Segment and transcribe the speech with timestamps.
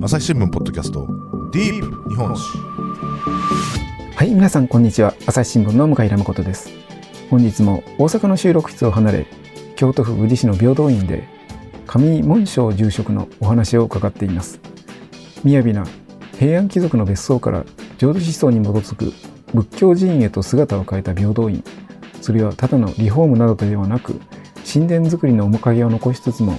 [0.00, 1.08] 朝日新聞ポッドキャスト
[1.52, 2.56] ディープ日本史
[4.14, 5.12] はい、皆さんこんにちは。
[5.26, 6.70] 朝日新聞の向井蘭ことです。
[7.30, 9.26] 本日も大阪の収録室を離れ、
[9.74, 11.24] 京都府宇治市の平等院で
[11.86, 14.60] 上門章住職のお話を伺っています。
[15.44, 15.84] 雅な
[16.38, 17.64] 平安貴族の別荘から
[17.98, 19.12] 浄土思想に基づく
[19.52, 21.64] 仏教寺院へと姿を変えた平等院。
[22.20, 24.20] それはただのリフォームなどではなく、
[24.70, 26.56] 神殿作りの面影を残しつつも、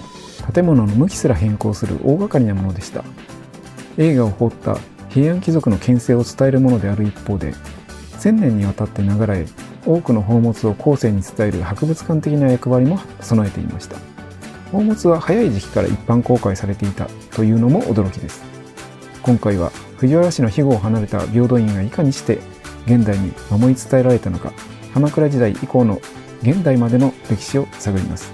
[0.53, 3.03] 建物の向きすら変更する大掛かりなものでした。
[3.99, 4.77] 映画を放った
[5.09, 7.53] 平安貴族の権勢を伝えるものである一方で
[8.17, 9.45] 千年にわたって長らえ
[9.85, 13.97] 多くの宝物を後世に伝える博物館的な役割も備えていました。
[14.65, 18.43] 宝物は早い時期から一般公開されていたというのも驚きです。
[19.21, 22.39] 今回は藤原氏の庇護を離れた平等院がいかにして
[22.85, 24.53] 現代に守り伝えられたのか
[24.93, 25.99] 鎌倉時代以降の
[26.41, 28.31] 現代までの歴史を探ります。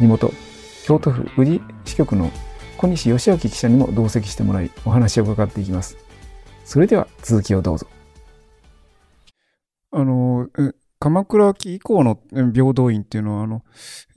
[0.00, 0.32] 地元
[0.84, 2.30] 京都府宇治支局の
[2.80, 5.98] 小西義明記者にも同席してもらいお話を伺っていきます。
[6.64, 7.86] それでは続きをどうぞ。
[9.90, 13.62] あの、え鎌倉期以降のえ平等院っていうのは、あの、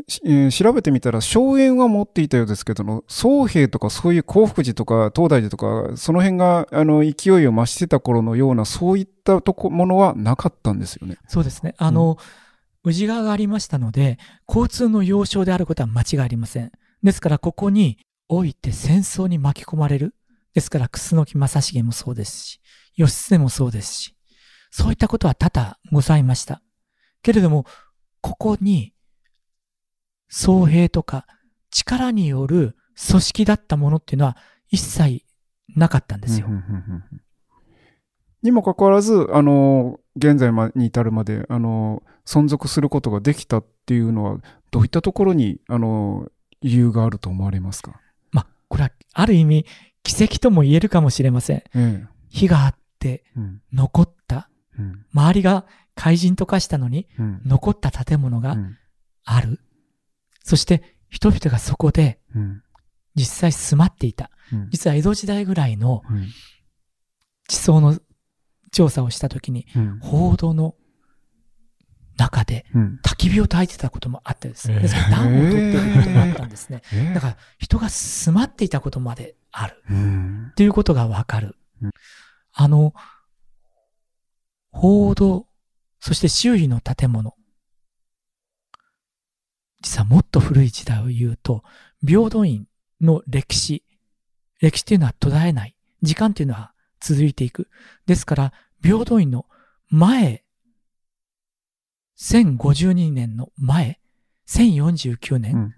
[0.08, 11.18] しえー調べてみたら、荘園は持っていたようですけどの、宗兵とかそういう興福寺とか東大寺とか、その辺が、あの、勢いを増してた頃のような、そういったとこ、ものはなかったんですよね。
[11.28, 11.76] そうですね。
[11.78, 12.18] あの、
[12.86, 16.72] 宇治川がありましたので、交通の要衝であることは間違いありません。
[17.04, 17.98] ですから、ここに
[18.36, 20.16] おいて戦争に巻き込まれる？
[20.54, 22.62] ですから、楠木正成もそうですし、
[22.96, 24.16] 義経もそうですし、
[24.70, 26.62] そういったことは多々ございました。
[27.22, 27.66] けれども、
[28.22, 28.94] ここに、
[30.30, 31.26] 総兵とか
[31.70, 32.76] 力による
[33.10, 34.38] 組織だったものっていうのは
[34.70, 35.24] 一切
[35.76, 36.48] なかったんですよ。
[38.42, 44.40] にもかかわらず、あの、現在に至るまで、あの、存続することができたっていうのは、
[44.70, 46.28] どういったところに、あの、
[46.62, 48.00] 理由があると思われますか、
[48.74, 49.66] これはある意味、
[50.02, 51.58] 奇跡とも言えるかもしれません。
[51.58, 52.08] ええ。
[52.30, 53.62] 火があってうん。
[53.72, 54.50] 残った、
[54.80, 55.06] うん。
[55.14, 57.42] 周りが怪人と化したのにうん。
[57.46, 58.78] 残った建物がうん。
[59.26, 59.60] ある。
[60.44, 62.64] そして人々がそこでうん。
[63.14, 64.32] 実際住まっていた。
[64.52, 66.28] うん実は江戸時代ぐらいのうん
[67.48, 68.00] 地層の
[68.72, 70.00] 調査をしたときに、うん。
[70.00, 70.74] 報道の
[72.18, 73.00] 中でうん。
[73.04, 74.80] 焚き火を焚いてたこともあってですね。
[74.80, 76.82] ですから暖を取っていることもあったんですね。
[76.94, 79.84] ええだから人が住まっていたことまである。
[79.90, 80.48] うん。
[80.52, 81.92] っていうことがわかるうん。
[82.54, 82.94] あの、
[84.72, 85.48] 報道、
[86.00, 87.36] そして周囲の建物。
[89.82, 91.64] 実はもっと古い時代を言うと、
[92.06, 92.68] 平等院
[93.02, 93.84] の歴史。
[94.60, 95.76] 歴史っていうのは途絶えない。
[96.02, 97.70] 時間っていうのは続いていく。
[98.06, 99.46] ですから、平等院の
[99.90, 100.43] 前、
[102.24, 104.00] 1052年の前、
[104.48, 105.76] 1049年、うん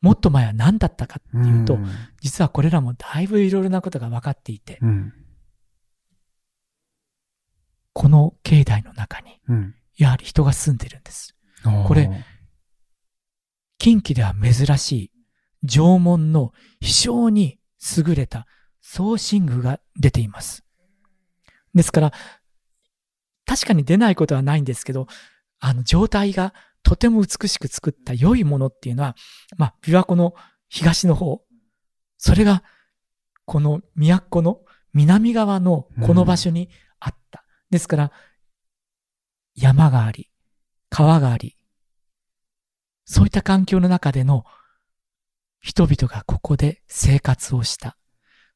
[0.00, 1.86] もっと前は何だったかっていうと、ん
[2.22, 5.12] 実はこれらもだいぶいろいろなことが分かっていて、うん。
[7.92, 9.74] この境内の中に、うん。
[9.98, 11.36] やはり人が住んでるんです。
[11.86, 12.08] これ、
[13.76, 15.10] 近畿では珍しい、
[15.68, 17.58] 縄文の非常に
[17.98, 18.46] 優れた
[18.80, 20.64] 送信具が出ています。
[21.74, 22.12] ですから、
[23.50, 25.08] 確かに出ないことはないんですけど、
[25.58, 29.16] あの、状態がとても美しく作った良いものっていうのは、
[29.56, 30.36] まあ、琵琶湖の
[30.68, 31.42] 東の方、
[32.16, 32.62] それが、
[33.46, 34.60] この都の
[34.94, 36.68] 南側のこの場所に
[37.00, 37.42] あった。
[37.70, 38.12] ですから、
[39.56, 40.30] 山があり、
[40.88, 41.56] 川があり、
[43.04, 44.44] そういった環境の中での
[45.58, 47.96] 人々がここで生活をした。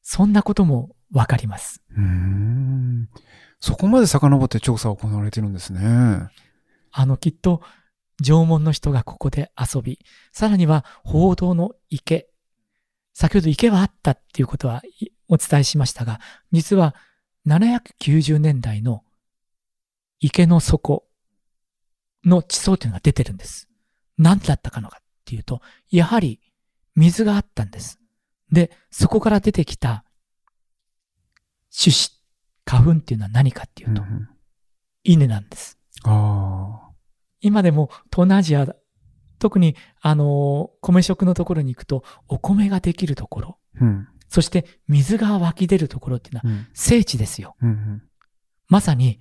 [0.01, 1.81] そんなこともわかります。
[1.97, 3.09] うん。
[3.59, 6.29] そこまで遡って調査が行われてるんですね。
[6.91, 7.61] あの、きっと、
[8.23, 9.99] 縄文の人がここで遊び、
[10.31, 12.29] さらには報道の池。
[13.13, 14.81] 先ほど池はあったっていうことは
[15.27, 16.19] お伝えしましたが、
[16.51, 16.95] 実は
[17.47, 19.03] 790年代の
[20.19, 21.07] 池の底
[22.25, 23.67] の地層というのが出てるんです。
[24.17, 26.39] 何だったかのかっていうと、やはり
[26.95, 27.99] 水があったんです。
[28.51, 30.05] で、そこから出てきた
[31.77, 32.14] 種子、
[32.65, 34.29] 花粉っていうのは何かっていうと、うん
[35.07, 35.77] 稲なんです。
[37.39, 38.75] 今でも東南アジア、
[39.37, 44.07] 特にあの、米食のところに行くと、お米ができるところ、うん。
[44.29, 46.67] そして水が湧き出るところっていうのはうん。
[46.73, 47.55] 聖地ですよ。
[47.61, 48.01] うん。
[48.67, 49.19] まさに、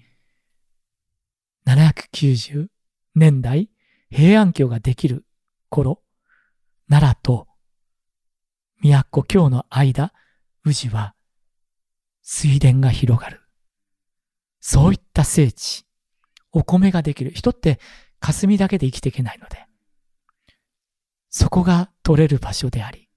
[1.66, 2.68] 790
[3.14, 3.70] 年代、
[4.10, 5.26] 平安京ができる
[5.68, 6.02] 頃、
[6.88, 7.46] 奈良と
[8.82, 10.12] 都京の間、
[10.64, 11.13] 宇治は
[12.24, 13.42] 水田が広がる。
[14.60, 15.84] そういった聖地、
[16.52, 17.30] お米ができる。
[17.30, 17.78] 人って
[18.18, 19.66] 霞だけで生きていけないので、
[21.28, 23.10] そこが取れる場所であり、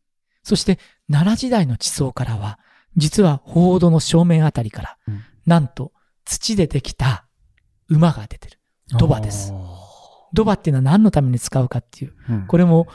[0.43, 0.77] そして
[1.09, 2.59] 奈良時代の地層からは、
[2.97, 5.93] 実は鳳凰の正面あたりから、うんなんと
[6.25, 7.25] 土でできた
[7.87, 8.59] 馬が出てる。
[8.99, 9.53] 土馬です。
[10.33, 12.87] 土馬っていうのは何のために使うかっていう、うんこれも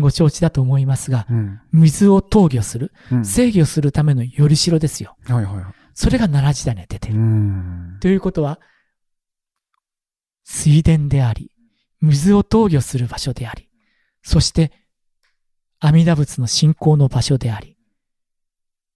[0.00, 5.16] ご承知だと思いますが、うん水を投御する、うん制御するためのよりしろですよ。
[5.24, 5.64] はいはいはい。
[5.94, 7.18] それが奈良時代に出てうる。
[7.18, 7.98] ん。
[8.00, 8.60] ということは、
[10.44, 11.50] 水田であり、
[12.00, 13.68] 水を投御する場所であり、
[14.22, 14.72] そして、
[15.80, 17.76] 阿弥陀仏の信仰の場所であり、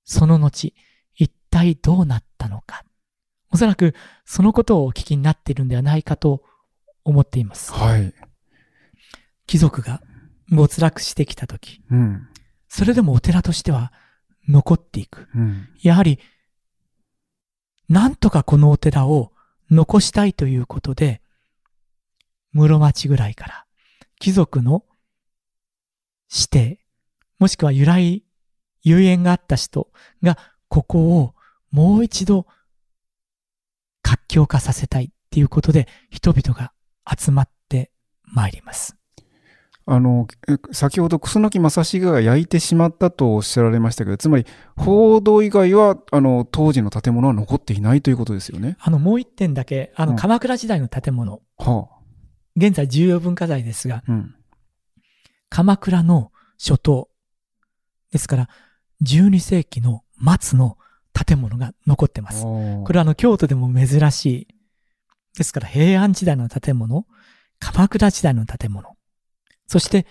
[0.04, 0.74] その後、
[1.14, 2.84] 一体どうなったのか。
[3.50, 3.94] おそらく、
[4.24, 6.42] そのことをお聞きになっているんではないかと
[7.04, 7.72] 思っています。
[7.72, 8.12] はい。
[9.46, 10.00] 貴族が
[10.50, 12.28] 没落してきたとき、うん。
[12.68, 13.92] それでもお寺としては
[14.48, 15.28] 残っていく。
[15.34, 15.68] うん。
[15.82, 16.18] やはり、
[17.88, 19.32] なんとかこのお寺を
[19.70, 21.22] 残したいということで、
[22.52, 23.66] 室町ぐらいから、
[24.18, 24.84] 貴族の
[26.32, 26.80] 指定、
[27.38, 28.24] もしくは由来、
[28.82, 29.88] 遊園があった人
[30.22, 30.38] が、
[30.68, 31.34] ここを
[31.70, 32.46] もう一度
[34.02, 36.72] 活況化させたいっていうことで、人々が
[37.06, 37.90] 集まって
[38.22, 38.99] まいります。
[39.92, 44.46] あの、え先ほど楠木正成が焼いてしまったとおっしゃられましたけど、つまり、
[44.76, 48.76] 報道以外は、あの、当時の建物は残っていないということですよね。
[48.78, 52.00] あの、もう一点だけ、あの、うん鎌倉時代の建物、はあ。
[52.54, 54.32] 現在重要文化財ですが、うん。
[55.48, 57.08] 鎌倉の初頭。
[58.12, 58.48] ですから、
[59.02, 60.04] 12世紀の
[60.40, 60.78] 末の
[61.12, 62.44] 建物が残ってます。
[62.44, 64.48] ここれはあの、京都でも珍しい。
[65.36, 67.06] ですから、平安時代の建物、
[67.58, 68.96] 鎌倉時代の建物、
[69.70, 70.04] そして、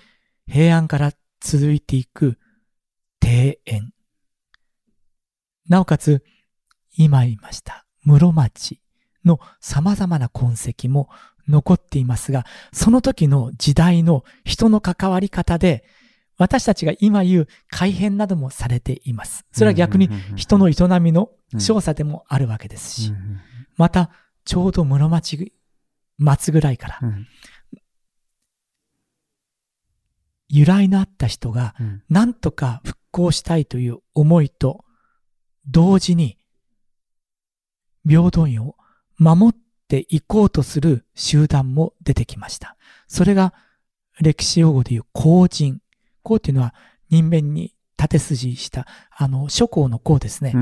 [0.48, 1.12] 平安から
[1.42, 2.38] 続いていく
[3.22, 3.92] 庭園。
[5.68, 6.24] なおかつ、
[6.96, 8.80] 今言いました、室町
[9.26, 11.10] の様々な痕跡も
[11.50, 15.84] 残っていますが、その時の時代の人の関わり方で、
[16.38, 19.46] 私たちが今言う改変などもされています。
[19.52, 23.14] それは逆に人の営みの調査でもあるわけですし、
[23.76, 24.10] また、
[24.46, 25.52] ちょうど室町
[26.40, 27.28] 末ぐらいから、うん
[30.50, 34.84] 由来のあった人が、うんなんとか復興したいという思いと、
[35.68, 36.38] 同時に、
[38.08, 38.76] 平等院を
[39.18, 42.76] 守っていこうとする集団も出てきました。
[43.08, 43.54] それが、
[44.20, 45.82] 歴史用語でいう公人。
[46.24, 46.74] 公っていうのは
[47.10, 50.54] 人弁に縦筋した、あの、諸公の公ですね。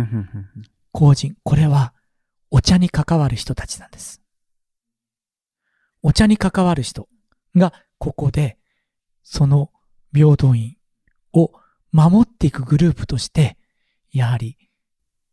[0.92, 1.36] 公人。
[1.44, 1.94] これは、
[2.50, 4.22] お茶に関わる人たちなんです。
[6.02, 7.08] お茶に関わる人
[7.56, 8.58] が、ここで、
[9.24, 9.72] その
[10.14, 10.78] 平等院
[11.34, 11.52] を
[11.92, 13.58] 守っていくグループとして、
[14.12, 14.58] やはり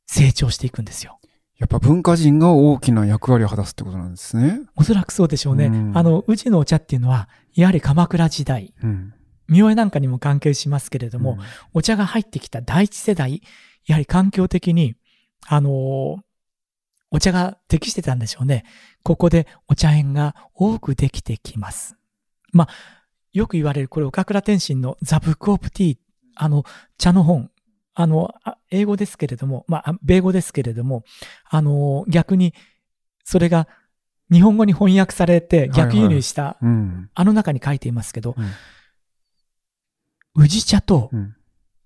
[0.06, 1.18] 成長していくんですよ。
[1.56, 4.60] やっぱ文化人が大きな役割を果たすってことなんですね。
[4.76, 5.66] おそらくそうでしょうね。
[5.66, 9.14] うんあの、宇治のお茶っていうのは、やはり鎌倉時代、うん。
[9.46, 11.38] なんかにも関係しますけれども、
[11.74, 13.42] お茶が入ってきた第一世代、
[13.86, 14.94] やはり環境的に、
[15.46, 16.22] あのー
[17.10, 18.64] お茶が適してたんでしょうね。
[19.04, 21.96] ここでお茶園が多くできてきます。
[22.50, 22.68] まあ、
[23.34, 25.98] よく言われる、これ岡倉天心のザ・ブック・オブ・ティー、
[26.36, 26.64] あの、
[26.96, 27.50] 茶の本、
[27.94, 31.04] あの、あ英語ですけれども、まあ、あ米語ですけれども、
[31.50, 32.54] あのー逆に、
[33.24, 33.68] それが
[34.30, 37.10] 日本語に翻訳されて逆輸入した、うん。
[37.14, 38.44] あの中に書いていますけど、うん
[40.36, 41.36] 宇治茶とうん。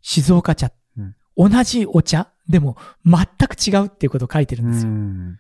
[0.00, 4.90] 静岡茶、うん同じお茶でも全く違うっていうことを書いてるんですよ。
[4.90, 5.38] うん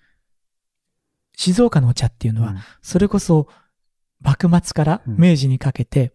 [1.36, 3.48] 静岡のお茶っていうのは、それこそ
[4.20, 5.16] 幕末からうん。
[5.18, 6.12] 明治にかけて、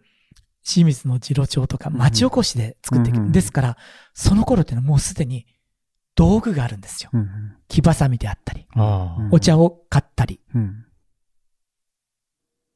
[0.65, 3.77] 清水の次郎長とか町おこしで作ってきうんうんですから、
[4.13, 5.45] その頃っていうのはもうすでに
[6.15, 7.09] 道具があるんですよ。
[7.13, 7.29] うん
[7.67, 8.67] 木ばさみであったり、
[9.31, 10.39] お茶を買ったり。
[10.53, 10.85] うん。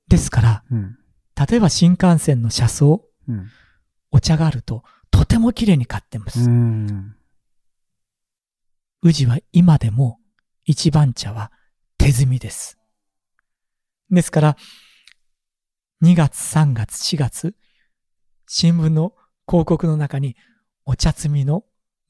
[0.07, 0.97] ですから、うん。
[1.49, 3.47] 例えば新幹線の車窓、うん。
[4.11, 6.49] お茶があると、とても綺麗に買ってまうす。
[6.49, 7.15] ん。
[9.03, 10.19] 宇治は今でも
[10.65, 11.51] 一番茶は
[11.97, 12.77] 手摘みです。
[14.09, 14.57] ですから、
[16.03, 17.55] 2月、3月、4月、
[18.47, 19.13] 新聞の
[19.47, 20.35] 広告の中に
[20.85, 21.63] お茶摘みの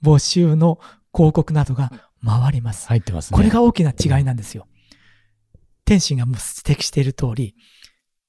[0.03, 0.79] 募集の
[1.13, 1.91] 広告などが
[2.23, 2.87] 回ります。
[2.89, 3.37] 入ってますね。
[3.37, 4.67] これが大きな違いなんですよ。
[5.85, 7.55] 天心がもう指摘している通り、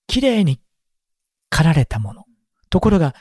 [0.07, 0.61] 綺麗に
[1.51, 2.25] 刈られたもの。
[2.71, 3.15] ところが、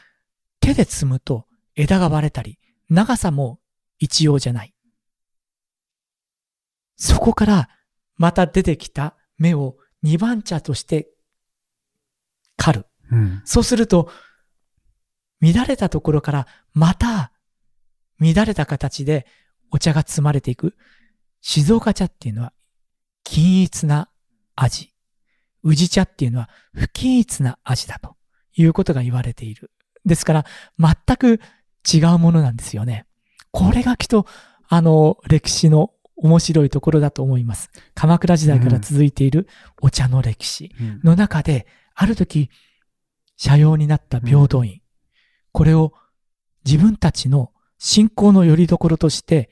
[0.60, 3.60] 手で摘むと枝が割れたり、長さも
[3.98, 4.76] 一様じゃない。
[6.98, 7.70] そこから
[8.16, 11.10] また出てきた芽を二番茶として
[12.58, 12.86] 刈る。
[13.12, 14.12] うんそうすると、
[15.40, 17.32] 乱れたところからまた
[18.20, 19.28] 乱れた形で
[19.72, 20.76] お茶が摘まれていく。
[21.42, 22.54] 静岡茶っていうのは
[23.24, 24.10] 均一な
[24.56, 24.94] 味。
[25.64, 28.16] 宇治茶っていうのは不均一な味だと
[28.56, 29.72] いうことが言われている。
[30.06, 30.46] ですから、
[30.80, 31.42] 全く
[31.86, 33.06] 違うものなんですよね。
[33.52, 34.26] これがきっと、
[34.70, 37.70] あの、歴史の面白いところだと思います。
[37.94, 39.48] 鎌倉時代から続いている
[39.82, 41.68] お茶の歴史うんの中で、
[42.00, 42.52] ある時、
[43.38, 44.82] 社用になった平等院。
[45.52, 45.94] これを
[46.64, 49.50] 自分たちの信仰の拠り所として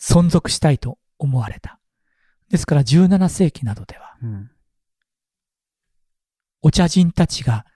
[0.00, 1.80] 存続したいと思われた。
[2.50, 4.50] ですから17世紀などでは、うん
[6.66, 7.66] お茶人たちが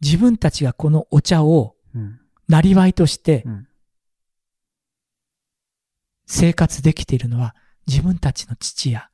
[0.00, 3.68] 自分たちがこのお茶をうんなりわいとしてうん
[6.26, 7.56] 生活できているのは
[7.86, 9.08] 自分たちの父や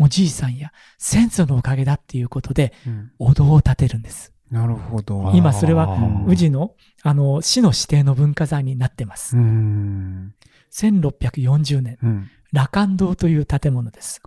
[0.00, 4.32] おじいさんや先祖のおかげだっていうことでうんお堂を建てるんです。
[4.50, 5.30] なるほど。
[5.34, 9.36] 今それはうん宇治のあの市の指定の文化財になってます。
[9.36, 10.34] うん
[10.72, 14.20] 1640年、うん羅漢堂という建物です。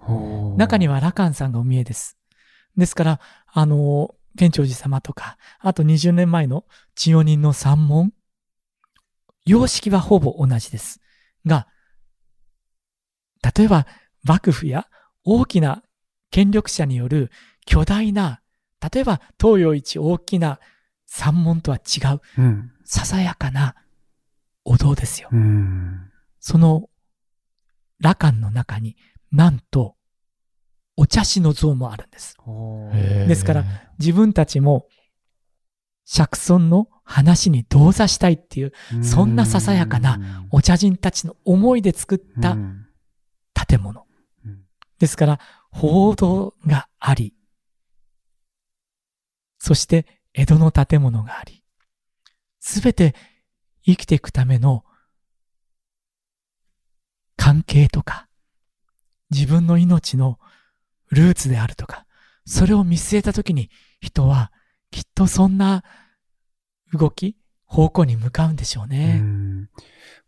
[0.56, 2.18] 中には羅漢さんがお見えです。
[2.78, 6.66] ですから、あの、県庁寺様とか、あと20年前の
[6.96, 8.14] 千代人の三門、
[9.46, 11.02] 様式はほぼ同じです。
[11.46, 11.68] が、
[13.58, 13.86] 例えば
[14.24, 14.88] 幕府や
[15.24, 15.84] 大きな
[16.32, 17.32] 権力者による
[17.66, 18.42] 巨大な、
[18.94, 20.60] 例えば東洋一大きな
[21.06, 23.76] 三門とは違う、うんささやかな
[24.66, 25.30] お堂ですよ。
[25.32, 26.90] うんその
[28.00, 28.98] 羅漢の中に
[29.32, 29.96] なんと
[30.98, 32.36] お茶師の像もあるんです。
[33.28, 33.64] ですから、
[33.98, 34.88] 自分たちも
[36.06, 42.88] 釈尊の話に同座したいっていうそんなささやかなお茶人たちの思いで作ったうん
[43.68, 44.08] 建物うん。
[45.04, 47.34] ですから、報道があり、
[49.58, 51.62] そして江戸の建物があり、
[52.62, 53.14] すべて
[53.86, 54.86] 生きていくための
[57.36, 58.30] 関係とか、
[59.30, 60.40] 自分の命の
[61.12, 62.06] ルーツであるとか、
[62.46, 63.70] それを見据えたときに
[64.00, 64.54] 人は
[64.90, 65.84] きっとそんな
[66.94, 69.18] 動き、方向に向かうんでしょうね。
[69.18, 69.70] ん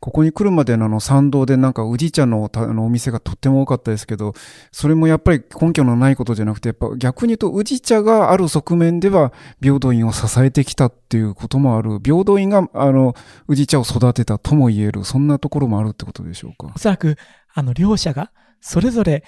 [0.06, 4.34] ここに来るまでのあの参道でなんか宇治茶のたあのお店がとっても多かったですけど、
[4.72, 9.34] それもやっぱり根拠のないことじゃなくて、やっぱ逆に言うと宇治茶がある側面では
[9.64, 12.00] 平等院を支えてきたっていうこともある。
[12.06, 13.16] 平等院があの
[13.48, 15.06] 宇治茶を育てたとも言える。
[15.06, 16.72] そんなところもあるってことでしょうか？
[16.76, 16.78] お。
[16.78, 17.18] そらく、
[17.56, 18.32] あの、両者が
[18.62, 19.24] それぞれ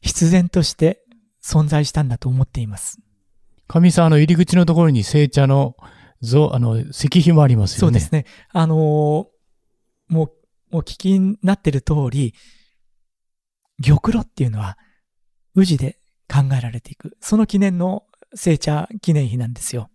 [0.00, 1.02] 必然として
[1.44, 3.00] 存在したんだと思っています。
[3.68, 5.76] 神さん、あの、入り口のところに聖茶の
[6.22, 7.80] 像、あの、石碑もありますよね。
[7.80, 8.24] そうですね。
[8.50, 9.35] あのー
[10.08, 10.32] もう、
[10.72, 12.34] お聞きになってる通り、
[13.84, 14.78] 玉露っていうのは、
[15.54, 15.98] 宇治で
[16.28, 17.16] 考えられていく。
[17.20, 19.90] その記念の聖茶記念碑なんですよ。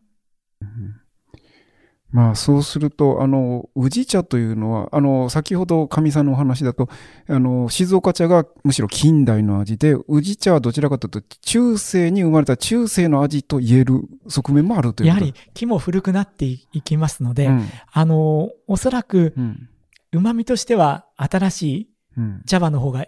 [2.11, 6.89] まあそうすると、あの、宇治茶というのは、あの、先ほど神さんのお話だと、
[7.27, 19.69] あの、静岡茶がむしろ近代の味で、宇治茶はどちらかというと、中世に生まれた中世の味と言える側面もあるというやはり木も古くなっていきますので、うん、あのーおそらくうん、
[20.11, 23.05] 旨味としては新しいうん、茶葉の方が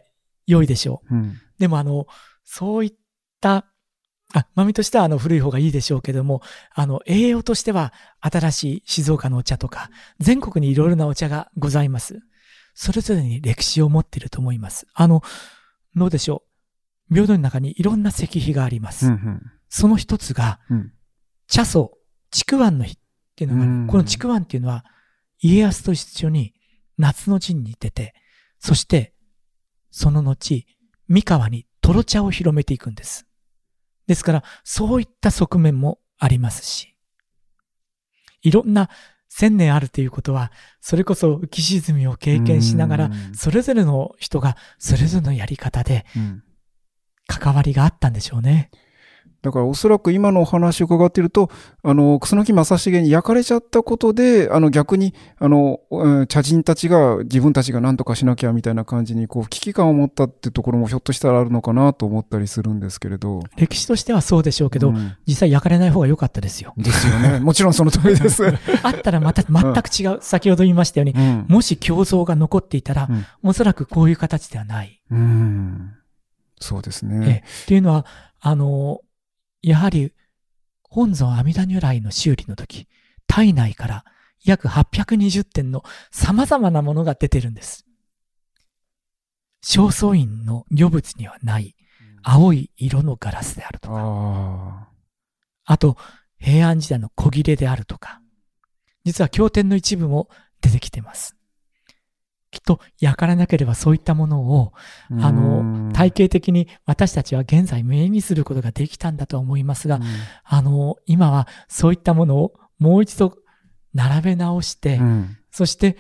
[0.48, 1.16] 良いでしょう。
[1.16, 2.08] うん、でもあの、
[2.44, 2.94] そういっ
[3.42, 3.66] た、
[4.34, 6.42] あ、豆としてはあの古い方がいいでしょうけども、
[6.74, 12.20] あの、栄養としては新しい静岡のお茶とか、全国にいろいろなお茶がございます。
[12.74, 14.88] それぞれに歴史を持っていると思います。
[14.94, 15.22] あの、
[15.96, 16.44] どうでしょ
[17.12, 17.14] う。
[17.14, 19.08] 平等の中にいろんな石碑があります。
[19.08, 20.94] うん、その一つが、うん、
[21.48, 21.98] 茶祖、
[22.32, 22.98] 竹湾の日っ
[23.36, 24.86] ていうのがあるうんこの竹湾っていうのは、
[25.40, 26.56] 家康と一緒に
[26.98, 28.14] 夏の陣に出て、
[28.60, 29.14] そして、
[29.92, 30.66] その後、
[31.08, 33.28] 三河にトロ茶を広めていくんです。
[34.08, 36.96] ですから、そういった側面もありますし、
[38.42, 38.90] いろんな
[39.30, 46.44] 千年あるということは、それこそ浮き沈みを経験しながらうん、それぞれの人がそれぞれのやり方でうん。
[47.26, 48.70] 関わりがあったんでしょうね。
[49.44, 51.52] だからおそらく今のお話を伺っていると、
[51.84, 63.42] あの、楠木正成に焼かれちゃったことで、あの逆に、あの、うん茶人たちが自分たちが何とかしなきゃみたいな感じに、こう、危機感を持ったってところもひょっとしたらあるのかなと思ったりするんですけれど。
[63.58, 66.74] 歴史としてはそうでしょうけど、うん実際焼かれない方が良かったですよ。
[66.78, 67.40] ですよね。
[67.44, 68.46] もちろんその通りです。
[68.84, 70.20] あったらまた全く違う。
[70.22, 71.46] 先ほど言いましたように、うん。
[71.50, 75.02] もし胸像が残っていたら、うんおそらくこういう形ではない。
[75.12, 75.92] うん。
[76.60, 77.44] そうですえね。
[77.46, 78.06] えというのは、
[78.40, 79.02] あの、
[79.64, 80.14] やはり、
[80.84, 82.88] 本尊阿弥陀如来の修理の時、
[83.26, 84.06] 体内から
[84.44, 87.86] 約820点の様々なものが出てるんです。
[89.62, 91.76] 正倉院の御物にはない
[92.22, 94.90] 青い色のガラスであるとか、あ
[95.66, 95.98] あと、
[96.38, 98.22] 平安時代の小切れであるとか、
[99.06, 100.30] 実は経典の一部も
[100.62, 101.38] 出てきてます。
[102.54, 104.74] きっと焼かれなければそういったものを、
[105.20, 105.32] あ。
[105.32, 110.00] の、体系的に私たちは現在目にすることができたんだとは思いますが、
[110.44, 113.36] あの、今はそういったものをもう一度
[113.96, 115.98] 並べ直して、うんそして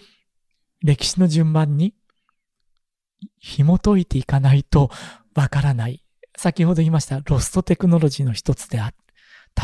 [0.83, 1.93] 歴史の順番に
[3.38, 4.89] 紐解いていかないと
[5.36, 6.03] わからない。
[6.36, 8.95] 先ほど言いましたロストテクノロジーの一つである。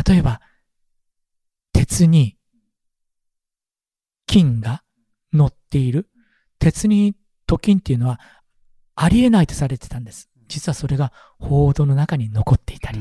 [0.08, 0.42] 例えば、
[1.74, 2.38] 鉄に
[4.28, 4.84] 金が
[5.34, 6.08] 乗っている。
[6.60, 7.16] 鉄に
[7.48, 8.20] と金っていうのは
[8.96, 10.30] ありえないとされてたんです。
[10.48, 13.00] 実はそれが報道の中に残っていたり。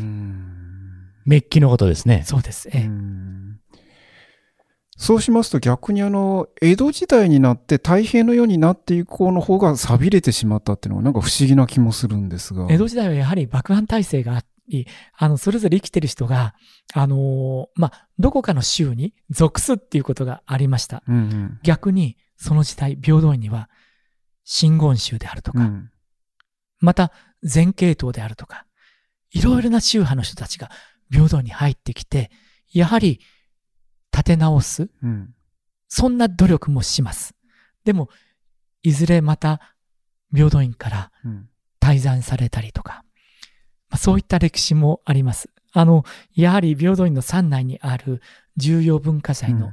[1.25, 2.23] メッキのことですね。
[2.25, 2.69] そうです。
[2.73, 3.61] ええうん
[5.01, 12.67] そうしますと逆にあの、江戸時代になって太平の世になって以降の方が錆びれてしまったっていうのはなんか不思議な気もするんですが。
[12.69, 16.57] 江戸時代はやはり幕藩体制があり、あの、それぞれ生きてる人が、
[16.95, 21.05] あのーまあ、どこかの州に属すっていうことがありました。
[21.07, 23.69] うんうん逆に、その時代、平等院には、
[24.45, 25.91] 真言宗であるとか、うん
[26.81, 28.65] また、全系統であるとか、
[29.31, 30.71] いろいろな宗派の人たちが
[31.11, 32.31] 平等に入ってきて、
[32.73, 33.21] やはり、
[34.13, 35.35] 立て直す、うん
[35.91, 37.35] そんな努力もします。
[37.85, 38.11] でも、
[38.83, 39.75] いずれまた、
[40.35, 41.49] 平等院からうん
[41.81, 43.05] 退山されたりとか、
[43.89, 45.49] まあ、そういった歴史もあります。
[45.73, 46.05] あの、
[46.35, 48.21] やはり平等院の山内にある
[48.57, 49.73] 重要文化財の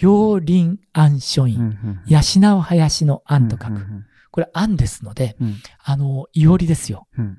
[0.00, 3.86] 陽林庵書院、養う林の庵と書く。
[4.30, 7.06] これ庵ですので、うんあの、いおりですよ。
[7.18, 7.38] うん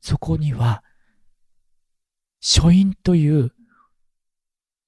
[0.00, 0.84] そこには、
[2.40, 3.52] 書院という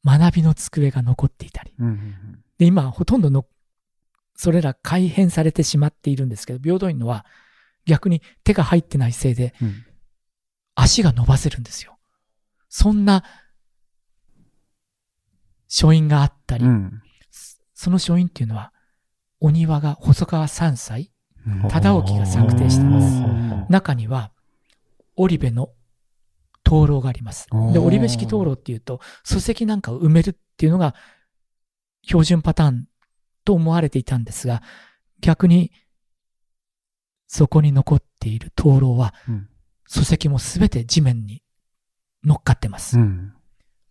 [0.04, 1.72] 学びの机が残っていたり。
[2.58, 3.46] で、今、ほとんどの、
[4.34, 7.24] それら改変されてしまっているんですけど、平等院のは
[7.86, 9.84] 逆に手が入ってないせいで、うん
[10.78, 11.98] 足が伸ばせるんですよ。
[12.68, 13.24] そんな
[15.68, 17.02] 書院があったり、うん
[17.86, 18.72] その書院っていうのは、
[19.38, 21.12] お庭が細川三歳、
[21.46, 21.68] うん。
[21.68, 23.22] 忠興が策定してます。
[23.22, 23.66] うん。
[23.68, 24.32] 中には、
[25.14, 25.70] 織部の
[26.64, 27.46] 灯籠があります。
[27.72, 30.96] で、織部式灯籠っていうと、礎石なんかを埋めるっていうのが
[32.02, 32.88] 標準パターン
[33.44, 34.64] と思われていたんですが、
[35.20, 35.70] 逆に、
[37.28, 39.48] そこに残っている灯籠は、うん。
[39.88, 41.44] 礎石もすべて地面に
[42.24, 42.98] 乗っかってます。
[42.98, 43.32] うん。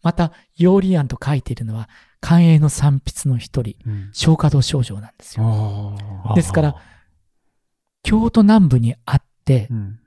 [0.02, 1.88] また、陽理案と書いているのは、
[2.26, 5.96] 寛永の三筆の一人、うん松花堂少女なんですよ。
[6.34, 6.76] ですから、
[8.02, 10.00] 京都南部にあってう、ん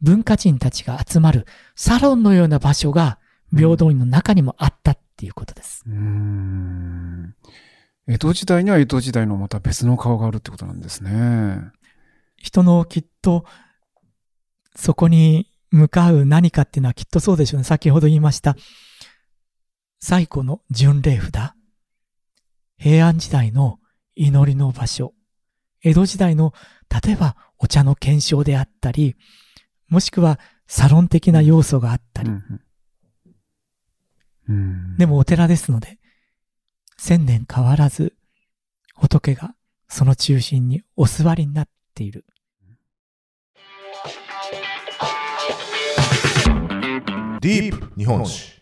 [0.00, 3.20] 文化人たちが集まるサロンのような場所が
[3.56, 5.84] 平等院の中にもあったっていうことです。
[5.86, 7.36] うーん
[8.08, 11.60] 江戸時代には江戸時代のまた別の顔があるってことなんですね。
[12.36, 13.44] 人のきっと、
[14.74, 17.64] そこに向かう何かっていうのはきっとそうでしょうね。
[17.64, 18.56] 先ほど言いました。
[20.04, 21.52] 最古の巡礼札。
[22.76, 23.78] 平安時代の
[24.16, 25.14] 祈りの場所。
[25.80, 26.52] 江戸時代の、
[27.04, 29.14] 例えばお茶の検証であったり、
[29.86, 32.30] もしくはサロン的な要素があったり。
[32.30, 32.60] うん
[34.48, 36.00] うんでもお寺ですので、
[36.98, 38.16] 千年変わらず
[38.96, 39.54] 仏が
[39.86, 42.24] その中心にお座りになっている。
[47.40, 48.61] ディープ日本史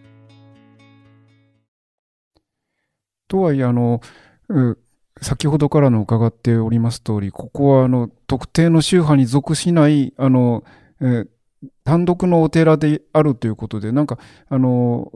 [3.31, 4.01] とはいえ、あの、
[4.49, 4.77] う
[5.21, 10.65] 先ほどからの伺っております通り、ここはあの特定の宗派に属しないあの、
[10.99, 11.27] えー
[11.83, 14.17] 単独のお寺であるということで、なんか、
[14.49, 15.11] あの、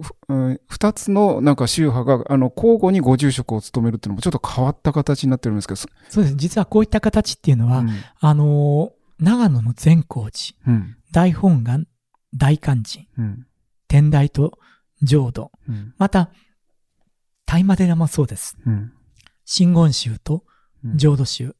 [0.68, 6.36] 二つのなんか宗派が、あの、交互にご住職を務めるっていうのもちょっと変わった形になってるんですけど、そそうです。
[6.36, 7.90] 実はこういった形っていうのは、うん。
[8.20, 11.88] あのー、長野の善光寺、うん、大本願、
[12.36, 13.48] 大勧進、うん、
[13.88, 14.60] 天台と
[15.02, 16.30] 浄土、うん、また、
[17.46, 18.58] 大麻寺もそうです。
[18.66, 18.94] うん、
[19.46, 20.44] 真言宗と
[20.84, 21.56] うん浄土宗。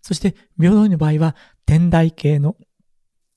[0.00, 2.56] そして、平等院の場合は、天台系の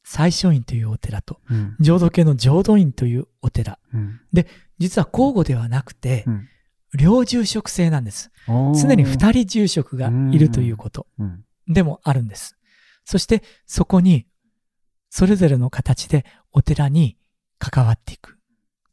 [0.03, 3.79] 最初院というお寺と、うん、浄土系の浄土院というお寺。
[3.93, 4.19] うん、
[4.79, 6.47] 実は交互ではなくてう、ん
[6.95, 8.31] 両住職制なんです。
[8.47, 12.55] 常に二人住職がいるということうん、でもあるんです。
[13.03, 14.25] そして、そこに、
[15.09, 17.17] それぞれの形でお寺に
[17.59, 18.37] 関わっていく。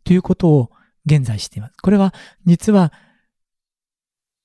[0.04, 0.70] ということを
[1.06, 1.74] 現在しています。
[1.82, 2.92] これは、実は、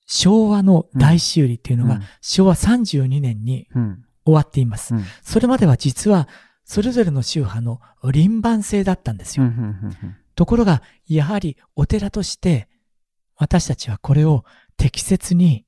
[0.05, 4.95] 昭和の大修理というのがうん、昭和32年にうん、終わっています。
[4.95, 6.27] うん、それまでは実は、
[6.63, 9.53] それぞれの宗派の輪番制だったんですうん、よ。
[9.53, 12.67] うん、ところが、やはりお寺として、
[13.35, 14.45] 私たちはこれを
[14.77, 15.65] 適切に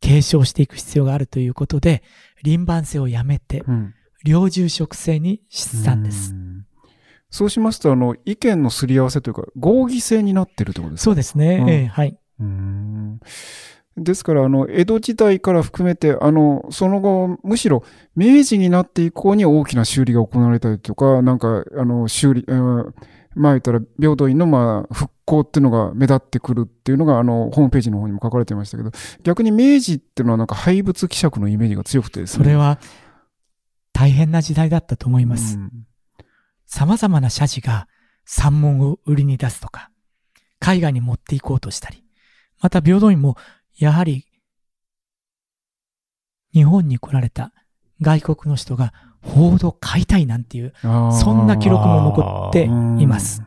[0.00, 2.02] 継承していく必要があるということで、
[2.42, 3.94] 輪番制をやめて、うん
[4.24, 6.36] 領住職制にしたんですう。
[6.36, 6.57] ん
[7.30, 11.04] そうしますと、あの、意見のすり合わせというか、合議制になってるってことですか？
[11.04, 11.58] そうですね。
[11.60, 12.18] うんええはい。
[12.40, 13.20] うーん
[13.96, 17.82] ですから、あの、江戸時代から含めて、あの、その後、むしろ
[18.14, 22.94] 明治になって以降に大きな修理が行われたりとか、なんか、あの、修理、うん
[23.34, 28.90] まあ言ったら、平等院の、まあ、復興っていうのが目立ってくるっていうのが、あの、ホームページの方にも書かれてましたけど、
[29.22, 32.44] 逆に明治っていうのはなんか廃仏希釈のイメージが強くてですね。
[32.44, 32.78] それは
[33.92, 35.56] 大変な時代だったと思います。
[35.56, 35.87] うん
[36.68, 37.88] 様々な社寺が
[38.24, 39.90] 山門を売りに出すとか、
[40.60, 42.04] 海外に持っていこうとしたり、
[42.60, 43.36] また平等院も
[43.76, 44.26] やはり
[46.52, 47.52] 日本に来られた
[48.00, 53.42] 外国の人が報道買いたいなんていう、そんな記録も残っています。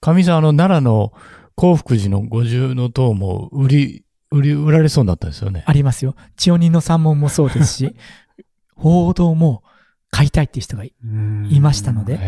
[0.00, 1.12] 神さん、あの、奈良の
[1.56, 5.64] 興福寺の五重の塔も売り、売り、売られそうになったんですよね。
[5.66, 6.14] ありますよ。
[6.36, 7.96] 千代人の山門もそうですし、
[8.76, 9.62] 報道も
[10.10, 10.92] 買いたいっていう人がい
[11.60, 12.18] ましたので、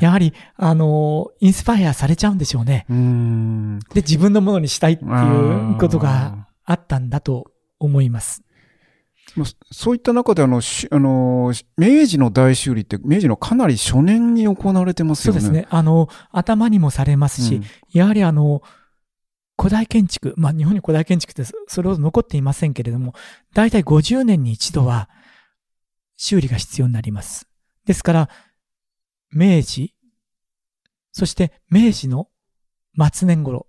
[0.00, 2.86] やはり、あの、インスパイアされちゃうんでしょうね。
[2.90, 3.78] うん。
[3.94, 8.42] で、自分のものにしたいっていうことがあったんだと思います。
[9.36, 15.40] まあそういった中であの、しあの、明治の大修理って、明治のかなり初年に行われてますよね。
[15.40, 15.68] そうですね。
[15.70, 18.62] あの、頭にもされますし、うんやはりあの、
[19.58, 23.14] 古代建築、まあ日本に古代建築ってそそれほど残っていませんけれども、
[23.54, 25.08] だいたい50年に一度は
[26.22, 27.48] 修理が必要になります。
[27.86, 28.28] ですから、
[29.32, 29.94] 明治、
[31.12, 32.28] そして明治の
[33.10, 33.66] 末年頃、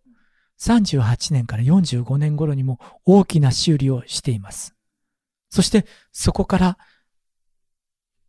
[0.60, 4.76] 38年から45年頃にも大きな修理をしています。
[5.50, 6.78] そしてそこから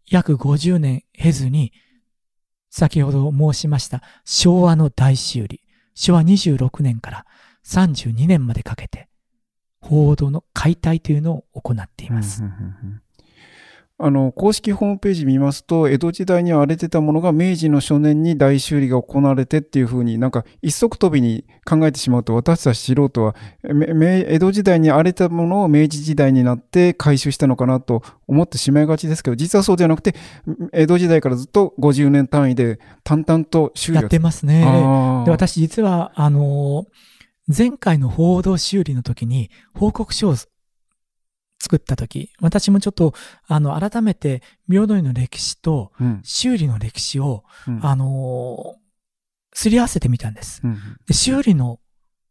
[0.07, 1.73] 約50年経ずに、
[2.71, 5.63] 先ほど申しました昭和の大修理、
[5.95, 7.27] 昭和26年から
[7.67, 9.09] 32年までかけて、
[9.81, 12.45] 報道の解体というのを行っています。
[14.05, 30.17] あの、公式ホームページ見ますと、江戸時代に荒れてたものが明治の初年に大修理が行われてっていうふうになんか一足飛びに考えてしまうと、私たち素人は、江戸時代に荒れたものを明治時代になって回収したのかなと思ってしまいがちですけど、実はそうじゃなくて、
[30.73, 34.63] 江戸時代からずっと50年単位で淡々と修理がやってますね。
[35.25, 36.87] で私実は、あの、
[37.47, 40.37] 前回の報道修理の時に報告書を
[41.63, 43.15] 作った時、私もちょっと、
[43.47, 46.21] あの、改めて平等院の歴史とうん。
[46.25, 47.87] 修理の歴史を、うん。
[47.87, 48.75] あの、
[49.55, 50.61] すり合わせてみたんです。
[50.65, 51.79] うんで修理の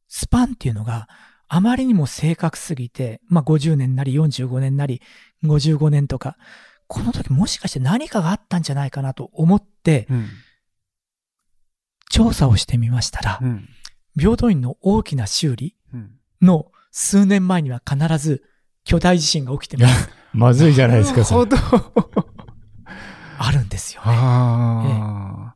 [0.10, 1.08] スパンっていうのが
[1.48, 5.02] あまりにも正確すぎて、まあ50年なり45年なり
[5.46, 6.36] 55年とか、
[6.88, 10.28] この時もしかして何かがあったんじゃないかなと思ってうん。
[12.10, 13.70] 調査をしてみましたらう、ん。
[14.18, 16.12] 平等院の大きな修理うん。
[16.42, 18.44] の数年前には必ず
[18.84, 20.10] 巨大地震が起きてます。
[20.34, 21.52] まずいじゃないですか、それ。
[21.52, 22.28] なるほど。
[23.38, 24.08] あるんですよね。
[24.12, 25.54] あ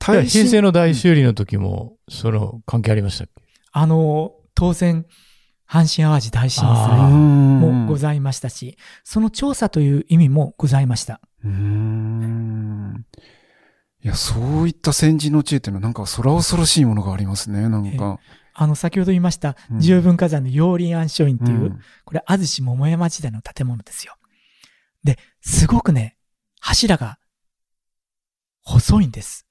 [0.00, 3.42] 平成の大修理の時も、その関係ありましたっけ？
[3.72, 5.04] あの、当然、
[5.68, 11.20] 阪神淡路大震あ災ももございましたし、その調査という意味もございました。
[11.44, 13.04] うーん。
[14.02, 18.18] いや、そういった先人の知恵っていうのはなんか空恐ろしいものがありますね、なんか。
[18.60, 24.16] あの、先ほど言いましたうん、十分火山の陽林暗礁院っていう、うんこれ、安土桃山時代の建物ですよ。
[25.04, 26.16] で、すごくね、
[26.60, 27.18] 柱が
[28.62, 29.46] 細いんです。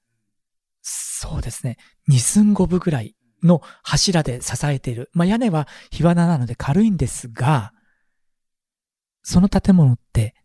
[0.81, 1.77] そうですね。
[2.07, 5.09] 二寸五分ぐらいの柱で支えている。
[5.13, 7.71] まあ、屋根は火花なので軽いんですが、
[9.23, 10.35] その建物って、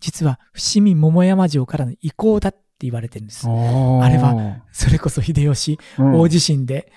[0.00, 3.46] 実は伏見桃山城からの遺構だって言われてるんです。
[3.48, 3.50] あ
[4.04, 6.92] あれは、それこそ秀吉、うん大地震で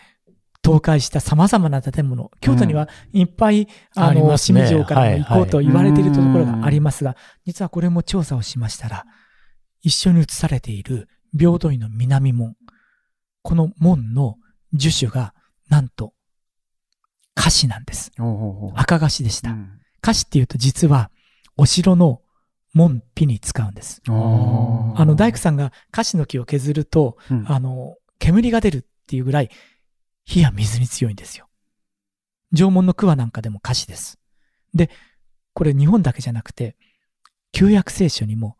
[0.64, 2.32] 倒壊した様々な建物。
[2.40, 9.06] 京都にはいっぱい、あの、ありますね清水城からの行こうとはい言われているところがありますが、実はこれも調査をしましたら、
[9.82, 12.56] 一緒に写されている平等院の南門。
[13.42, 14.36] この門の
[14.74, 15.34] 樹種が、
[15.70, 16.14] なんと、
[17.34, 18.12] 菓子なんです。
[18.76, 19.52] 赤菓子でした。
[19.52, 21.12] うん菓子っていうと実は、
[21.58, 22.22] お城の
[22.74, 24.02] 門扉に使うんです。
[24.08, 24.12] あ
[25.06, 29.50] の、大工さんが菓子の木を削ると、うんあの、煙が出るっていうぐらい、
[30.26, 31.48] 火や水に強いんですよ。
[32.54, 34.20] 縄文の桑なんかでも菓子です。
[34.74, 34.90] で、
[35.54, 36.76] これ日本だけじゃなくて、
[37.52, 38.58] 旧約聖書にも、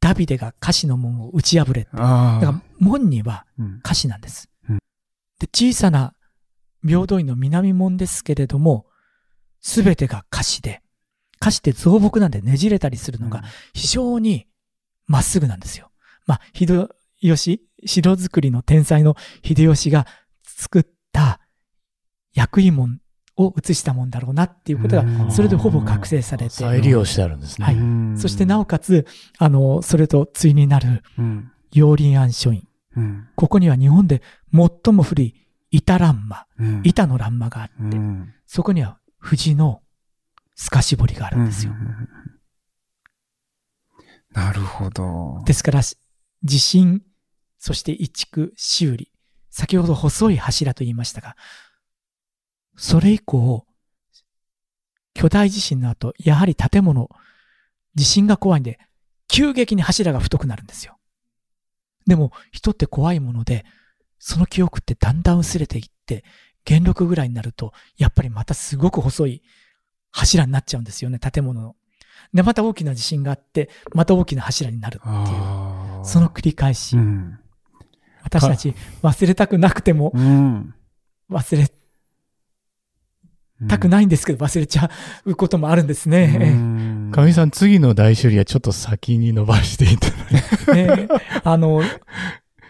[0.00, 1.90] ダビデが菓子の門を打ち破れって。
[1.96, 4.48] だあから門にはーうん菓子なんです。
[4.68, 4.78] うん
[5.38, 6.14] で、小さな
[6.84, 8.86] 平等院の南門ですけれども、
[9.60, 10.82] すべてが菓子で、
[11.40, 13.42] 菓子って造木なんでねじれたりするのが
[13.72, 14.46] 非常に
[15.06, 15.90] まっすぐなんですよ。
[16.26, 16.88] まあ、秀
[17.20, 20.06] 吉、城作りの天才の秀吉が
[20.44, 20.84] 作っ
[21.18, 21.40] た
[22.34, 23.00] 薬医門
[23.36, 27.66] を映したもんだろうなっていうことうんが、それでほぼ覚醒されて、再利用してあるんですね。
[27.66, 29.06] はいうんそしてなおかつ、
[29.38, 32.66] あの、それと対になるうん陽林庵書院。
[32.96, 35.34] うんここには日本で最も古い
[35.70, 39.82] 板欄間、うん板の欄間があって、うんそこには藤の
[40.56, 41.72] 透かし彫りがあるんですよ。
[41.72, 42.08] うんうんうん
[44.30, 45.42] なるほど。
[45.46, 45.96] ですから、し
[46.44, 47.02] 地震、
[47.58, 49.10] そして移築、修理。
[49.50, 51.36] 先ほど細い柱と言いましたが、
[52.76, 53.66] それ以降、
[55.14, 57.10] 巨大地震の後、やはり建物、
[57.94, 58.78] 地震が怖いんで、
[59.26, 60.96] 急激に柱が太くなるんですよ。
[62.06, 63.64] でも、人って怖いもので、
[64.18, 66.24] その記憶ってだんだん薄れていって、
[66.64, 69.42] 元禄ぐらいになると、やっぱりまたすごく細い
[70.10, 71.76] 柱になっちゃうんですよね、建物の。
[72.32, 76.04] で、また大きな地震があって、また大きな柱になるっていう。
[76.04, 76.96] その繰り返し。
[76.96, 77.40] うん
[78.22, 80.74] 私たち忘れたくなくてもうん。
[81.30, 81.70] 忘れ
[83.68, 84.90] たくないんですけど忘れちゃ
[85.24, 86.38] うこともあるんですね。
[86.40, 87.10] うん。
[87.12, 91.08] かみさん、次の大修理はちょっと先に伸ばしていただいて、ね
[91.42, 91.82] あの、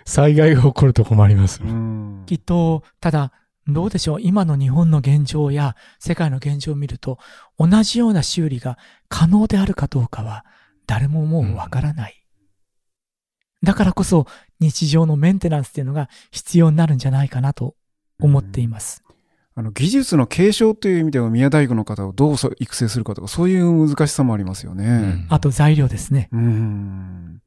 [0.06, 1.60] 災害が起こると困ります。
[1.62, 2.22] うん。
[2.24, 3.32] きっと、ただ、
[3.66, 4.20] どうでしょう。
[4.22, 7.18] 今の日本の現状や世界の現状を見ると、
[7.58, 8.78] 同じような修理が
[9.10, 10.46] 可能であるかどうかは
[10.86, 12.24] 誰ももうわからない。
[13.62, 14.26] だからこそ
[14.60, 17.74] 日常のメンテナンスっていうのが必要になるんじゃないかなと
[18.20, 19.02] 思っています。
[19.54, 25.26] あの技術の継承という意味では宮大工の方をどうそ育成するかとかそういう難しさもありますよね。
[25.28, 26.28] あと材料ですね。
[26.32, 27.42] うん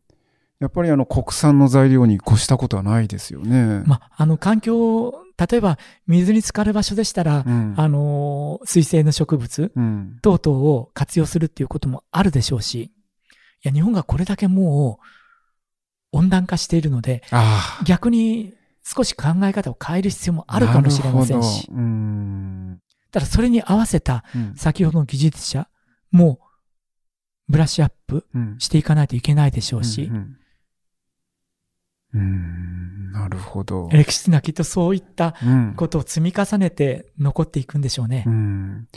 [0.60, 3.82] やっぱりあの国産の材料に越したことはないですよね。
[3.88, 12.92] まあ、あの環境、例えば水に浸かる場所でしたら、うんあの、水生の植物うん等々を活用するっていうこともあるでしょうし、い
[13.64, 15.06] や、日本がこれだけもう
[16.12, 17.24] 温暖化しているので、
[17.86, 21.70] 逆に少し考え方を変える必要もあるかもしれませんし。
[23.12, 24.56] ただそれに合わせたうん。
[24.56, 25.68] 先ほどの技術者
[26.12, 26.40] も
[27.50, 28.56] ブラッシュアップうん。
[28.60, 30.04] していかないといけないでしょうし。
[30.04, 30.38] うん、うん。
[32.14, 33.90] うんなるほど。
[33.92, 38.30] 歴史がきっとそういったうんことを積み重ねて残っていくんでしょうねう。
[38.30, 38.88] ん。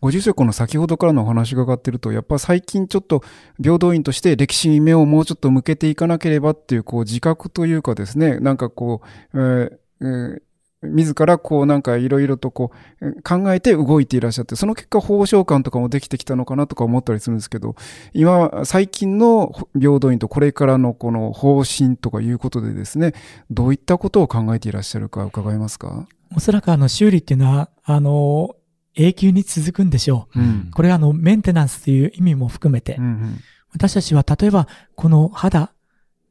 [0.00, 3.22] ご住職の先ほどからのお話が伺ってると、やっぱ最近ちょっと
[3.62, 9.02] 平等院として歴史に目をもうちょっと向けていかなければっていう、こう自覚というかですね、なんかこ
[9.34, 10.42] う、えーえー
[10.82, 17.76] 自らこうなんかいろいろとこうえー考えて動いていらっしゃって、その結果法償感とかもできてきたのかなとか思ったりするんですけど、
[18.12, 23.12] 今、最近の平等院とこれからのこの方針とかいうことでですね、
[23.50, 26.08] どういったことを考えていらっしゃるか伺えますか？
[26.34, 28.56] おそらくあの修理っていうのは、あの、
[28.94, 30.40] 永久に続くんでしょう。
[30.40, 30.70] うん。
[30.72, 33.38] これはあの、メンテナンスという意味も含めて、うん
[33.72, 34.66] 私たちは例えば、
[34.96, 35.72] この肌、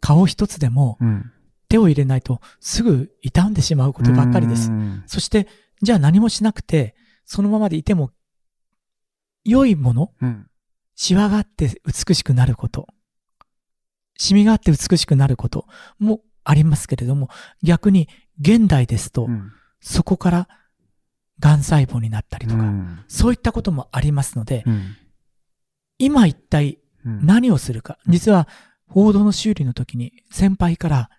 [0.02, 1.32] 顔一つでもうん。
[1.70, 1.76] うん。
[1.76, 4.74] 手を入れないとすぐ傷んでしまうことばっかりですう。
[4.74, 5.48] んそして、
[5.82, 8.12] じゃあ何もしなくて、そのままでいても、
[9.46, 10.48] 良いもの、うん。
[10.96, 12.88] シワがあって美しくなること、
[14.18, 15.66] シミがあって美しくなること
[15.98, 17.30] もありますけれども、
[17.64, 18.10] 逆に
[18.42, 19.52] 現代ですと、うん
[19.82, 20.50] そこから
[21.40, 24.98] 癌細胞になったりとか、うんそういったこともありますので、うん
[26.00, 27.98] 今一体うん何をするか。
[28.08, 28.48] 実は、
[28.88, 31.10] 報道の修理の時に先輩から、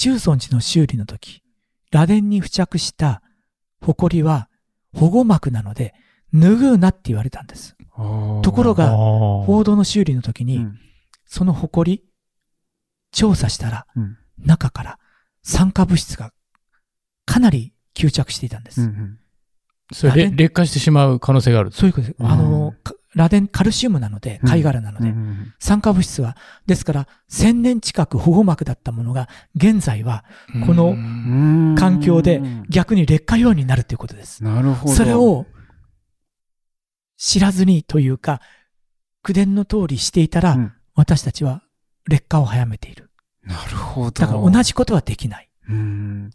[0.00, 1.42] 中尊寺の修理の時、
[1.90, 3.20] 螺鈿に付着した
[3.82, 4.48] 埃は
[4.96, 5.92] 保護膜なので、
[6.32, 7.76] 拭うなって言われたんです。
[8.42, 10.78] ところが、あ報道の修理の時に、うん
[11.26, 12.02] その埃、
[13.12, 14.98] 調査したら、うん中から
[15.42, 16.32] 酸化物質が
[17.26, 18.80] かなり吸着していたんです。
[18.80, 19.18] うん
[19.92, 21.72] それで劣化してしまう可能性がある。
[21.72, 22.16] そういうことです。
[22.20, 30.24] あの、か螺鈿カルシウムなので、貝殻なのうんで、うん酸化物質は、ですから、1000年近く保護膜だったものが、現在は
[30.66, 34.44] このうん環境で逆に劣化用になるということです。
[34.44, 34.94] なるほど。
[34.94, 35.46] それを
[37.16, 38.40] 知らずにというか、
[39.22, 41.62] 口伝の通りしていたら、うん私たちは
[42.08, 43.10] 劣化を早めている。
[43.42, 44.10] なるほど。
[44.10, 45.48] だから同じことはできない。
[45.68, 46.30] うん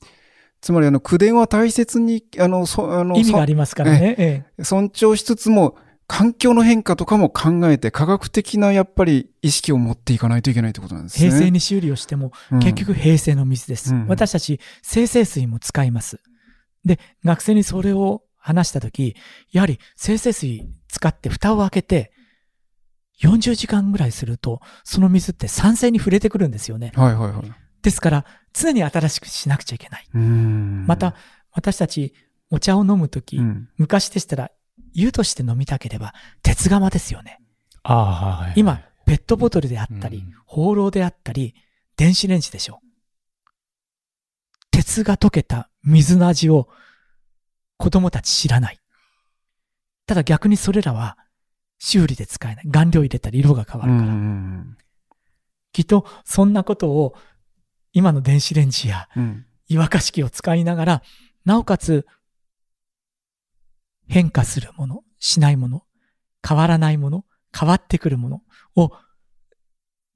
[0.60, 4.48] つまり、あの、口伝は大切に、あの、そ、あの、意味がありますからね。
[4.64, 11.30] 尊重しつつも、環境の変化とかも考えて、科学的なやっぱり意識を持っていかないといけないってことなんですね。
[11.30, 13.94] 平成に修理をしても、うん結局平成の水です。
[13.94, 16.20] うん私たち生成水も使います。
[16.86, 19.16] で、学生にそれを話したとき、
[19.52, 22.12] やはり生成水使って蓋を開けて、
[23.24, 26.92] 40時間ぐらいすると、その水って酸性に触れてくるんですよね。
[26.96, 27.52] はいはいはい。
[27.82, 30.08] ですから、常に新しくしなくちゃいけない。
[30.14, 31.16] うんまた、、
[31.52, 32.14] 私たち
[32.52, 34.52] お茶を飲むとき、うん昔でしたら
[34.94, 37.42] 湯として飲みたければ鉄釜ですよね。
[37.84, 38.54] ああ、はい。
[38.56, 41.54] 今、ペットボトルであったりうん、放浪であったり、
[41.98, 42.86] 電子レンジでしょう。
[44.72, 46.68] 鉄が溶けた水の味を
[47.78, 48.80] 子供たち知らない。
[50.08, 51.18] ただ逆にそれらは
[51.80, 52.70] 修理で使えない。
[52.70, 54.12] 顔料入れたら色が変わうるから。
[54.14, 54.78] ん。
[55.72, 57.16] きっとそんなことを
[57.94, 59.46] 今の電子レンジやうん。
[59.68, 61.04] 湯沸かし器を使いながら、
[61.44, 62.06] なおかつ
[64.08, 65.84] 変化するもの、しないもの、
[66.48, 67.26] 変わらないもの、
[67.58, 68.42] 変わってくるもの
[68.76, 68.92] を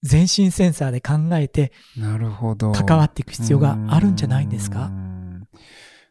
[0.04, 2.72] 全身センサーで考えてなるほど。
[2.72, 5.48] 関わっていく必要があるんじゃないんですうかん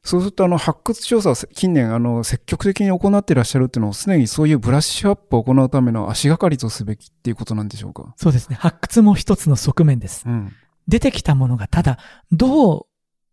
[0.02, 8.14] そうすると、あの、発掘調査を近年、あの、積極的に行っていらっしゃるっていうのは、常にそういうブラッシュアップを行うための足がかりとすべきっていうことなんでしょうか？
[8.16, 8.56] そうですね。
[8.56, 10.24] 発掘も一つの側面です。
[10.26, 10.52] うん。
[10.86, 11.98] 出てきたものがただ
[12.32, 12.86] どう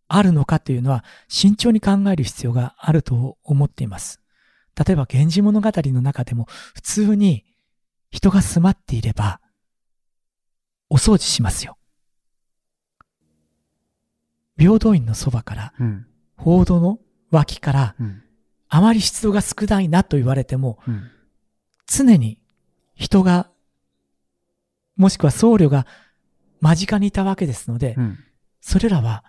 [0.09, 4.19] あるのかというのは慎重に考える必要があると思っています。
[4.75, 7.45] 例えば源氏物語の中でも普通に
[8.11, 9.39] 人が住まっていれば
[10.89, 11.77] お掃除しますよ。
[14.57, 16.07] 平等院のそばからうん。
[16.37, 16.99] 報道の
[17.31, 18.21] 脇からうん。
[18.67, 21.09] あまり湿度が少ないなと言われてもうん。
[21.87, 22.39] 常に
[22.95, 23.49] 人が
[24.95, 25.85] もしくは僧侶が
[26.61, 28.19] 間近にいたわけですので、うん。
[28.61, 29.23] それらは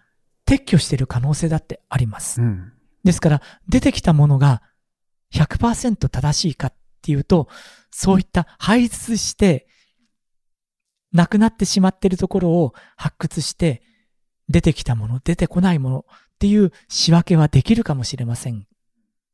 [0.47, 2.41] 撤去している可能性だってあります。
[2.41, 2.73] うん。
[3.05, 4.63] ですから、出てきたものが
[5.33, 7.49] 100%正しいかっていうと、
[7.91, 9.67] そういった排出して、
[11.13, 13.83] なくなってしまっているところを発掘して、
[14.49, 18.67] 出てきたもの、出てこないものっていう仕分けはできるかもしれません。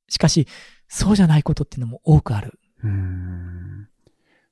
[0.09, 0.47] しかし、
[0.89, 2.59] そうじゃないことっていうのも多くある。
[2.85, 3.89] うん。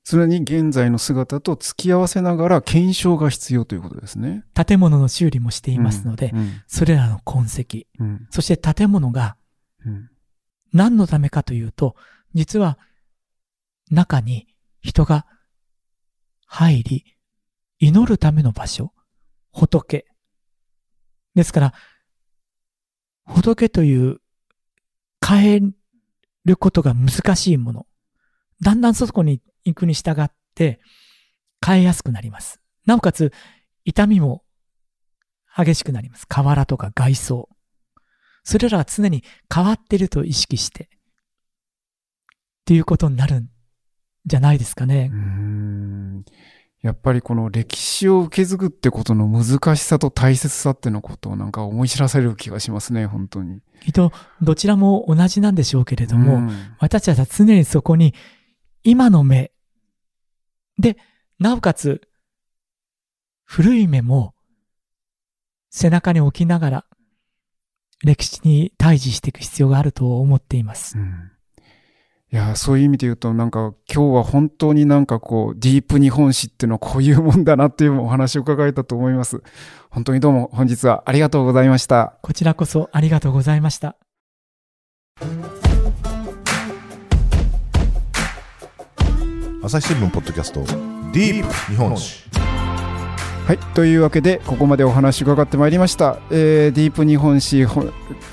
[0.04, 4.44] 常に現在の姿と付き合わせながら検証が必要ということですね。
[4.54, 6.62] 建物の修理もしていますので、うん。
[6.66, 8.26] それらの痕跡、うん。
[8.30, 9.36] そして建物が
[9.86, 10.09] うん。
[10.72, 11.96] 何のためかというと、
[12.34, 12.78] 実は
[13.90, 14.46] 中に
[14.80, 15.26] 人が
[16.46, 17.04] 入り、
[17.78, 18.92] 祈るための場所、
[19.52, 20.06] 仏。
[21.34, 21.74] ですから、
[23.24, 24.20] 仏という
[25.26, 25.60] 変え
[26.44, 27.86] ることが難しいもの。
[28.62, 30.80] だんだんそこに行くに従って
[31.64, 32.60] 変えやすくなります。
[32.86, 33.32] なおかつ、
[33.84, 34.44] 痛みも
[35.56, 36.26] 激しくなります。
[36.26, 37.48] 瓦とか外装。
[38.42, 39.22] それらは常に
[39.52, 40.86] 変わっていると意識して、っ
[42.64, 43.48] ていうことになるん
[44.26, 45.16] じゃないですかねう。
[45.16, 46.24] ん
[46.82, 53.60] やっぱりこの歴史を受け継ぐってことの難しさと大切さってのことをなんか思い知らされる気がしますね、本当に。
[53.82, 58.14] きっと、どちらも同じなんでしょうけれども、うん私たちは常にそこに、
[58.82, 59.52] 今の目、
[60.78, 60.96] で、
[61.38, 62.00] なおかつ、
[63.44, 64.34] 古い目も、
[65.68, 66.86] 背中に置きながら、
[68.04, 70.98] 歴史に対峙していく必要があると思っています。
[70.98, 71.30] うん
[72.32, 79.42] いや、そういう意味で言うと、なんか今日は本当になんかこう、ディープ日本史っていうのはこういうもんだなっていうお話を伺えたと思います。
[79.90, 82.14] 本当にどうも本日はありがとうございました。
[82.22, 83.96] こちらこそありがとうございました。
[89.64, 92.24] 朝日新聞ポッドキャストディープ日本史
[93.46, 93.58] はい。
[93.74, 96.18] というわけで、ここまでお話伺ってまいりました。
[96.30, 97.66] えーディープ日本史、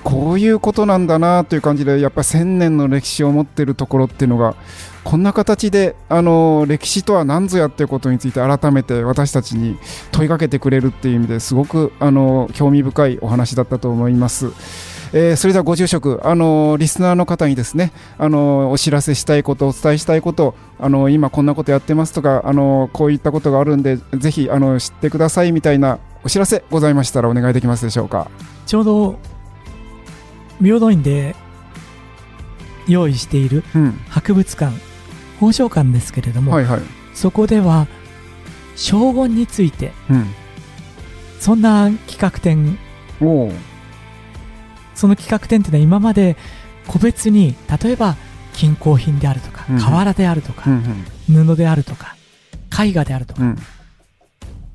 [0.03, 4.55] こういうことなんだなという感じで、やっぱり1000年の歴史を持っているところっていうのが、
[5.03, 9.77] こんな形で、あの歴史とは何ぞやっていうことについて改めて私たちに
[10.11, 14.51] 問いかけてくれるっていう意味ですごく、あの興味深いお話だったと思います。
[15.13, 28.29] えーそれではご住職、あのリスナーの方にですね、あのお知らせしたいこと、お伝えしたいこと、あの今こんなことやってますとか、あのこういったことがあるんで、ぜひあの知ってくださいみたいなお知らせございましたらお願いできますでしょうか。
[28.65, 29.19] ちょうど、
[30.61, 31.35] 平等院で
[32.87, 34.75] 用意しているうん、博物館、
[35.35, 36.81] 宝生館ですけれども、はいはい。
[37.13, 37.87] そこでは、
[38.75, 40.27] 将軍について、うん、
[41.39, 42.77] そんな企画展、
[43.21, 43.66] おー
[44.97, 46.35] その企画展っていうのは今まで
[46.87, 48.15] 個別に、例えば、
[48.53, 50.63] 金工品であるとかうん、瓦であるとか、
[51.27, 52.15] 布であるとか、
[52.83, 53.57] 絵画であるとか、うん。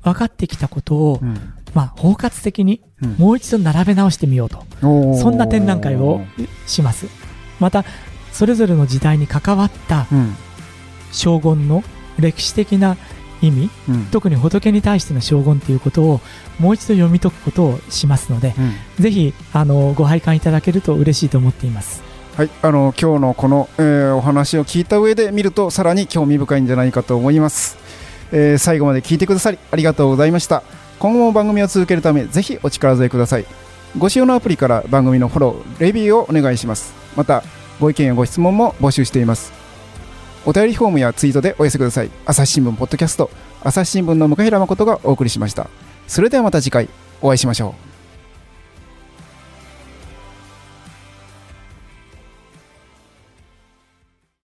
[0.03, 1.53] 分かってきたことを、うん。
[1.73, 3.15] まあ、包括的にうん。
[3.17, 6.21] もう一度並べ直してみようと、そんな展覧会を
[6.65, 7.07] します。
[7.59, 7.83] また、
[8.31, 10.35] それぞれの時代に関わったうん。
[11.11, 11.83] 将軍の
[12.17, 12.97] 歴史的な
[13.47, 14.05] 意味、うん。
[14.05, 16.21] 特に仏に対しての将軍ということを
[16.59, 19.03] もう一度読み解くことをしますので、うん。
[19.03, 22.01] ぜひ、あの、ご拝観いただけると嬉しいと思っています。
[22.35, 27.77] はい、あの今日のこの、えーお話を聞いた上で見るとさらに興味深いんじゃないかと思います、
[28.31, 30.63] えー最後まで聞いてくださりありがとうございました。
[30.97, 33.45] 今後も番組を続けるためぜひお力添えください。
[33.99, 36.93] ご使用のアプリから番組のフォローレビューをお願いします。
[37.15, 37.43] また
[37.79, 39.62] ご意見やご質問も募集しています
[40.45, 42.11] お便りフォームやツイートでお寄せください。
[42.25, 43.29] 朝日新聞ポッドキャスト
[43.63, 45.69] 朝日新聞の向平誠がお送りしました。
[46.07, 46.89] それではまた次回
[47.21, 47.92] お会いしましょう。